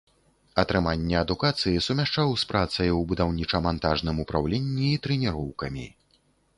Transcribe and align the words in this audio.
Атрыманне 0.61 1.17
адукацыі 1.23 1.83
сумяшчаў 1.89 2.33
з 2.45 2.49
працай 2.53 2.89
у 3.03 3.05
будаўніча-мантажным 3.13 4.15
упраўленні 4.27 4.93
і 4.95 5.01
трэніроўкамі. 5.09 5.85